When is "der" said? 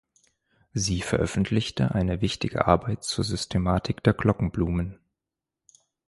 4.03-4.13